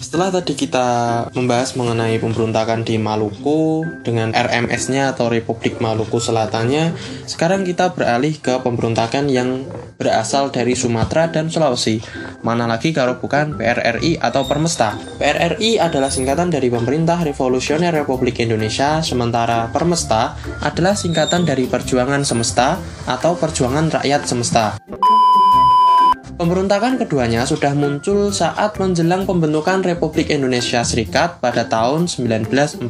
[0.00, 0.88] Setelah tadi kita
[1.36, 6.96] membahas mengenai pemberontakan di Maluku dengan RMS-nya atau Republik Maluku Selatannya,
[7.28, 9.68] sekarang kita beralih ke pemberontakan yang
[10.00, 12.00] berasal dari Sumatera dan Sulawesi.
[12.40, 14.96] Mana lagi kalau bukan PRRI atau Permesta.
[15.20, 22.80] PRRI adalah singkatan dari Pemerintah Revolusioner Republik Indonesia, sementara Permesta adalah singkatan dari Perjuangan Semesta
[23.04, 24.80] atau Perjuangan Rakyat Semesta.
[26.40, 32.80] Pemberontakan keduanya sudah muncul saat menjelang pembentukan Republik Indonesia Serikat pada tahun 1949.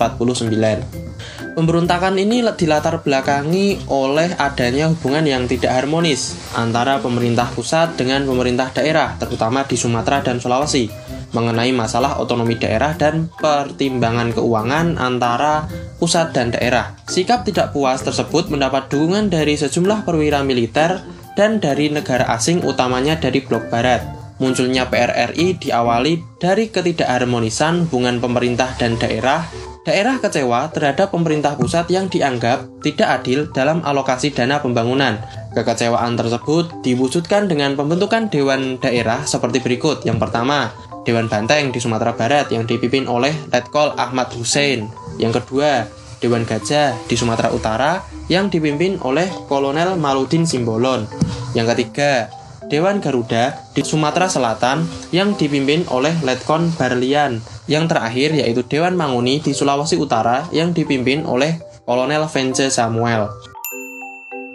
[1.59, 8.71] Pemberontakan ini dilatar belakangi oleh adanya hubungan yang tidak harmonis antara pemerintah pusat dengan pemerintah
[8.71, 10.87] daerah, terutama di Sumatera dan Sulawesi,
[11.35, 15.67] mengenai masalah otonomi daerah dan pertimbangan keuangan antara
[15.99, 16.95] pusat dan daerah.
[17.11, 21.03] Sikap tidak puas tersebut mendapat dukungan dari sejumlah perwira militer
[21.41, 24.05] dan dari negara asing utamanya dari blok barat.
[24.45, 29.49] Munculnya PRRI diawali dari ketidakharmonisan hubungan pemerintah dan daerah.
[29.81, 35.17] Daerah kecewa terhadap pemerintah pusat yang dianggap tidak adil dalam alokasi dana pembangunan.
[35.57, 40.05] Kekecewaan tersebut diwujudkan dengan pembentukan dewan daerah seperti berikut.
[40.05, 40.69] Yang pertama,
[41.09, 44.93] Dewan Banteng di Sumatera Barat yang dipimpin oleh Letkol Ahmad Hussein.
[45.17, 45.89] Yang kedua,
[46.21, 51.09] Dewan Gajah di Sumatera Utara yang dipimpin oleh Kolonel Maludin Simbolon.
[51.57, 52.31] Yang ketiga,
[52.71, 57.43] Dewan Garuda di Sumatera Selatan yang dipimpin oleh Letkon Barlian.
[57.67, 63.50] Yang terakhir yaitu Dewan Manguni di Sulawesi Utara yang dipimpin oleh Kolonel Vence Samuel.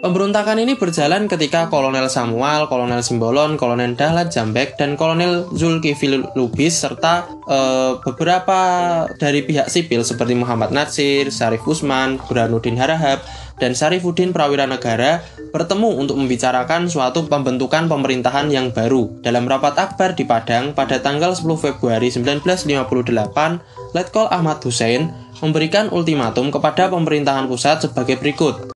[0.06, 6.78] Pemberontakan ini berjalan ketika Kolonel Samuel, Kolonel Simbolon, Kolonel Dahlan Jambek, dan Kolonel Zulkifli Lubis
[6.78, 7.58] serta e,
[8.06, 8.54] beberapa
[9.18, 13.26] dari pihak sipil seperti Muhammad Natsir, Syarif Usman, Burhanuddin Harahap,
[13.58, 19.10] dan Syarifuddin Prawira Negara bertemu untuk membicarakan suatu pembentukan pemerintahan yang baru.
[19.26, 25.10] Dalam rapat akbar di Padang pada tanggal 10 Februari 1958, Letkol Ahmad Hussein
[25.42, 28.75] memberikan ultimatum kepada pemerintahan pusat sebagai berikut.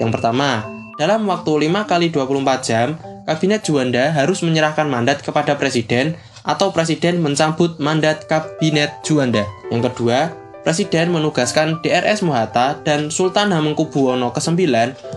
[0.00, 0.64] Yang pertama,
[0.96, 2.96] dalam waktu 5 kali 24 jam,
[3.28, 9.44] Kabinet Juanda harus menyerahkan mandat kepada Presiden atau Presiden mencabut mandat Kabinet Juanda.
[9.68, 10.32] Yang kedua,
[10.64, 14.60] Presiden menugaskan DRS Muhata dan Sultan Hamengkubuwono ke-9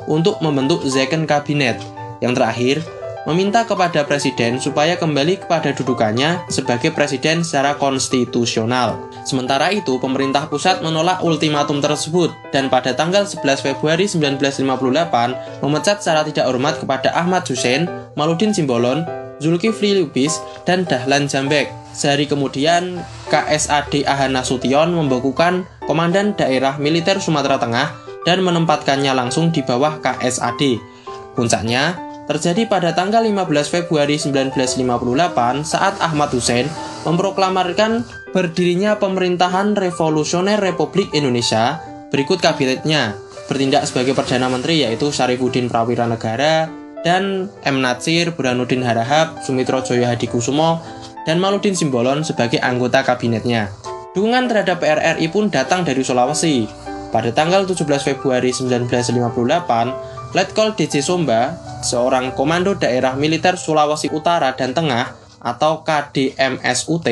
[0.07, 1.79] untuk membentuk Second Kabinet.
[2.23, 2.75] Yang terakhir,
[3.23, 8.99] meminta kepada presiden supaya kembali kepada dudukannya sebagai presiden secara konstitusional.
[9.23, 16.27] Sementara itu, pemerintah pusat menolak ultimatum tersebut dan pada tanggal 11 Februari 1958 memecat secara
[16.27, 17.87] tidak hormat kepada Ahmad Hussein,
[18.19, 19.07] Maludin Simbolon,
[19.39, 21.71] Zulkifli Lubis, dan Dahlan Jambek.
[21.93, 27.93] Sehari kemudian, KSAD Ahana Sution membekukan Komandan Daerah Militer Sumatera Tengah
[28.25, 30.81] dan menempatkannya langsung di bawah KSAD.
[31.37, 36.67] Puncaknya, terjadi pada tanggal 15 Februari 1958 saat Ahmad Hussein
[37.03, 41.83] memproklamarkan berdirinya pemerintahan revolusioner Republik Indonesia
[42.13, 46.71] berikut kabinetnya bertindak sebagai Perdana Menteri yaitu Syarifuddin Prawira Negara
[47.03, 47.83] dan M.
[47.83, 50.79] Natsir, Burhanuddin Harahap, Sumitro Joyo Hadikusumo,
[51.27, 53.67] dan Maludin Simbolon sebagai anggota kabinetnya.
[54.15, 56.63] Dukungan terhadap PRRI pun datang dari Sulawesi.
[57.11, 61.53] Pada tanggal 17 Februari 1958, Letkol DC Somba,
[61.85, 67.05] seorang komando daerah militer Sulawesi Utara dan Tengah atau KDMSUT,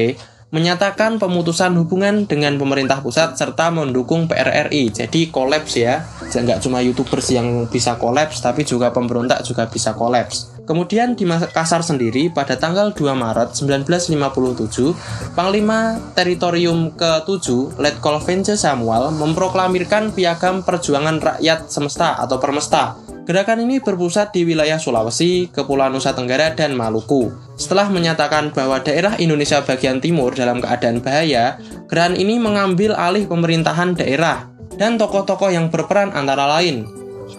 [0.49, 4.89] menyatakan pemutusan hubungan dengan pemerintah pusat serta mendukung PRRI.
[4.89, 6.01] Jadi kolaps ya.
[6.33, 10.51] Nggak cuma YouTubers yang bisa kolaps, tapi juga pemberontak juga bisa kolaps.
[10.65, 19.11] Kemudian di Makassar sendiri pada tanggal 2 Maret 1957, Panglima Teritorium ke-7 Letkol Vence Samuel
[19.13, 26.11] memproklamirkan piagam perjuangan rakyat semesta atau permesta Gerakan ini berpusat di wilayah Sulawesi, Kepulauan Nusa
[26.11, 27.31] Tenggara, dan Maluku.
[27.55, 31.55] Setelah menyatakan bahwa daerah Indonesia bagian timur dalam keadaan bahaya,
[31.87, 36.83] gerakan ini mengambil alih pemerintahan daerah dan tokoh-tokoh yang berperan antara lain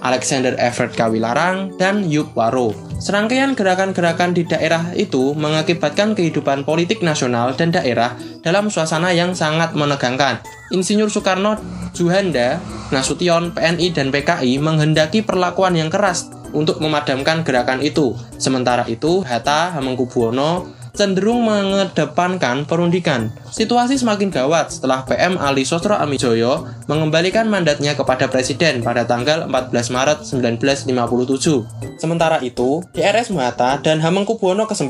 [0.02, 2.74] Alexander Everett Kawilarang dan Yup Waro.
[2.98, 9.78] Serangkaian gerakan-gerakan di daerah itu mengakibatkan kehidupan politik nasional dan daerah dalam suasana yang sangat
[9.78, 10.42] menegangkan.
[10.74, 11.58] Insinyur Soekarno,
[11.94, 12.58] Juhanda,
[12.90, 18.18] Nasution, PNI, dan PKI menghendaki perlakuan yang keras untuk memadamkan gerakan itu.
[18.36, 23.32] Sementara itu, Hatta, Hamengkubuwono, cenderung mengedepankan perundingan.
[23.48, 29.72] Situasi semakin gawat setelah PM Ali Sosro Amijoyo mengembalikan mandatnya kepada Presiden pada tanggal 14
[29.92, 31.96] Maret 1957.
[31.96, 34.88] Sementara itu, DRS Muhatta dan Hamengkubuwono ke-9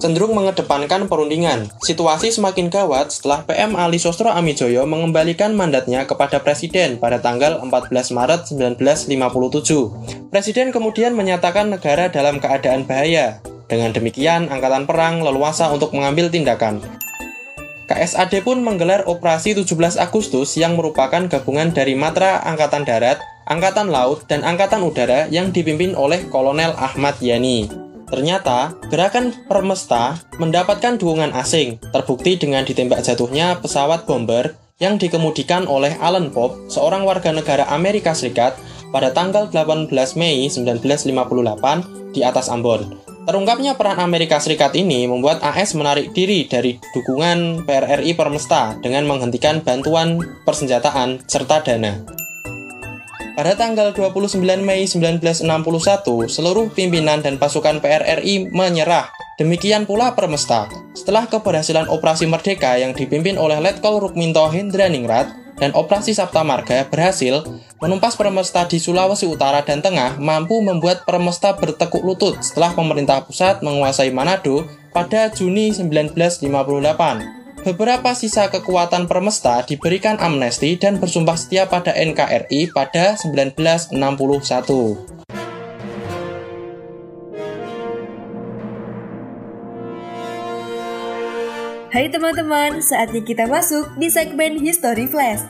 [0.00, 1.68] cenderung mengedepankan perundingan.
[1.84, 8.16] Situasi semakin gawat setelah PM Ali Sosro Amijoyo mengembalikan mandatnya kepada Presiden pada tanggal 14
[8.16, 10.32] Maret 1957.
[10.32, 13.44] Presiden kemudian menyatakan negara dalam keadaan bahaya.
[13.70, 16.82] Dengan demikian, Angkatan Perang leluasa untuk mengambil tindakan.
[17.86, 24.26] KSAD pun menggelar operasi 17 Agustus yang merupakan gabungan dari Matra Angkatan Darat, Angkatan Laut,
[24.26, 27.70] dan Angkatan Udara yang dipimpin oleh Kolonel Ahmad Yani.
[28.10, 35.94] Ternyata, gerakan Permesta mendapatkan dukungan asing, terbukti dengan ditembak jatuhnya pesawat bomber yang dikemudikan oleh
[36.02, 38.58] Alan Pope, seorang warga negara Amerika Serikat,
[38.90, 43.09] pada tanggal 18 Mei 1958 di atas Ambon.
[43.20, 49.60] Terungkapnya peran Amerika Serikat ini membuat AS menarik diri dari dukungan PRRI Permesta dengan menghentikan
[49.60, 50.16] bantuan
[50.48, 52.00] persenjataan serta dana.
[53.36, 59.08] Pada tanggal 29 Mei 1961, seluruh pimpinan dan pasukan PRRI menyerah.
[59.40, 60.68] Demikian pula Permesta.
[60.92, 67.44] Setelah keberhasilan Operasi Merdeka yang dipimpin oleh Letkol Rukminto Hendraningrat dan Operasi Sabta Marga berhasil
[67.78, 73.60] menumpas Permesta di Sulawesi Utara dan Tengah mampu membuat Permesta bertekuk lutut setelah pemerintah pusat
[73.60, 76.40] menguasai Manado pada Juni 1958.
[77.60, 85.19] Beberapa sisa kekuatan Permesta diberikan amnesti dan bersumpah setia pada NKRI pada 1961.
[91.90, 95.42] Hai teman-teman, saatnya kita masuk di segmen History Flash.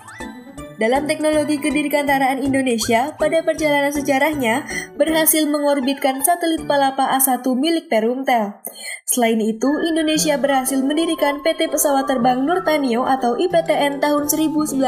[0.80, 4.64] Dalam teknologi kedirgantaraan Indonesia, pada perjalanan sejarahnya
[4.96, 8.56] berhasil mengorbitkan satelit Palapa A1 milik Perumtel.
[9.04, 14.80] Selain itu, Indonesia berhasil mendirikan PT Pesawat Terbang Nurtanio atau IPTN tahun 1976.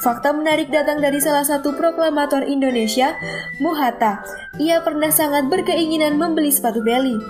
[0.00, 3.12] Fakta menarik datang dari salah satu proklamator Indonesia,
[3.60, 4.24] Muhatta.
[4.56, 7.20] Ia pernah sangat berkeinginan membeli sepatu belly.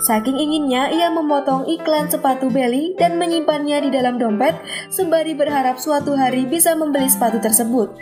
[0.00, 4.56] Saking inginnya, ia memotong iklan sepatu Belly dan menyimpannya di dalam dompet,
[4.88, 7.92] sembari berharap suatu hari bisa membeli sepatu tersebut.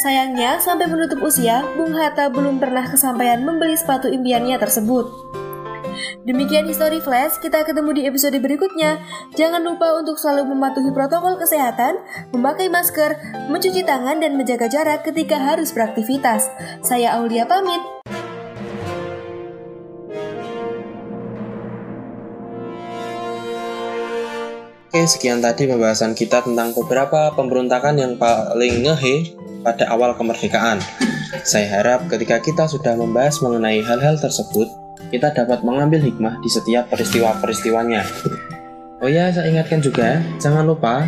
[0.00, 5.08] Sayangnya, sampai menutup usia, Bung Hatta belum pernah kesampaian membeli sepatu impiannya tersebut.
[6.26, 8.98] Demikian History Flash, kita ketemu di episode berikutnya.
[9.38, 12.02] Jangan lupa untuk selalu mematuhi protokol kesehatan,
[12.34, 13.14] memakai masker,
[13.48, 16.50] mencuci tangan, dan menjaga jarak ketika harus beraktivitas.
[16.82, 17.80] Saya Aulia pamit.
[25.06, 30.82] Sekian tadi pembahasan kita tentang beberapa pemberontakan yang paling ngehe pada awal kemerdekaan.
[31.46, 34.66] Saya harap ketika kita sudah membahas mengenai hal-hal tersebut,
[35.14, 38.02] kita dapat mengambil hikmah di setiap peristiwa-peristiwanya.
[38.98, 41.06] Oh ya, saya ingatkan juga, jangan lupa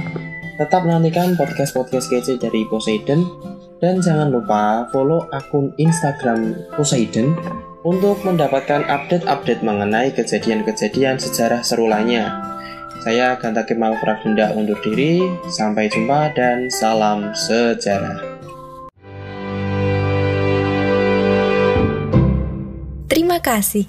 [0.59, 3.23] tetap nantikan podcast-podcast kece dari Poseidon
[3.79, 7.39] dan jangan lupa follow akun Instagram Poseidon
[7.87, 12.58] untuk mendapatkan update-update mengenai kejadian-kejadian sejarah seru lainnya.
[13.09, 15.25] Saya Ganta Kemal Prabunda undur diri.
[15.49, 18.21] Sampai jumpa dan salam sejarah.
[23.09, 23.89] Terima kasih.